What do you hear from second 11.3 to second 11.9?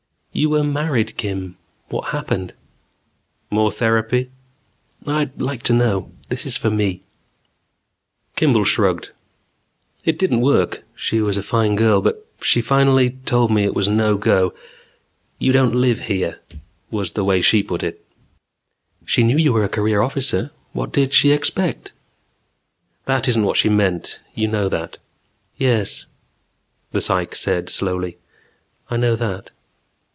a fine